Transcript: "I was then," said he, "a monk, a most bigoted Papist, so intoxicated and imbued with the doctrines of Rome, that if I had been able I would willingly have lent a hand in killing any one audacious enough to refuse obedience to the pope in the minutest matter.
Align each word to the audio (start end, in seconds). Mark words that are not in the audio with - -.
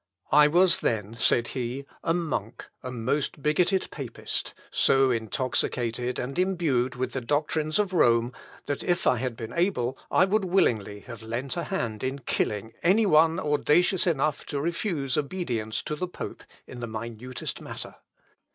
"I 0.31 0.47
was 0.47 0.79
then," 0.79 1.15
said 1.19 1.49
he, 1.49 1.85
"a 2.03 2.11
monk, 2.11 2.65
a 2.81 2.89
most 2.89 3.43
bigoted 3.43 3.87
Papist, 3.91 4.55
so 4.71 5.11
intoxicated 5.11 6.17
and 6.17 6.39
imbued 6.39 6.95
with 6.95 7.11
the 7.13 7.21
doctrines 7.21 7.77
of 7.77 7.93
Rome, 7.93 8.33
that 8.65 8.81
if 8.81 9.05
I 9.05 9.17
had 9.17 9.37
been 9.37 9.53
able 9.53 9.95
I 10.09 10.25
would 10.25 10.43
willingly 10.45 11.01
have 11.01 11.21
lent 11.21 11.55
a 11.55 11.65
hand 11.65 12.03
in 12.03 12.17
killing 12.17 12.73
any 12.81 13.05
one 13.05 13.39
audacious 13.39 14.07
enough 14.07 14.43
to 14.47 14.59
refuse 14.59 15.17
obedience 15.17 15.83
to 15.83 15.95
the 15.95 16.07
pope 16.07 16.43
in 16.65 16.79
the 16.79 16.87
minutest 16.87 17.61
matter. 17.61 17.97